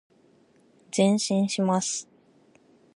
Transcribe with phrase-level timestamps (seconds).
[1.19, 2.07] 前進します。